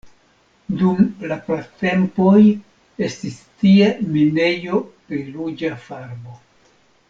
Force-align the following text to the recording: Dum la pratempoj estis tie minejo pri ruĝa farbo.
Dum 0.77 1.03
la 1.31 1.37
pratempoj 1.49 2.41
estis 3.09 3.37
tie 3.65 3.93
minejo 4.17 4.81
pri 5.05 5.23
ruĝa 5.37 5.75
farbo. 5.89 6.39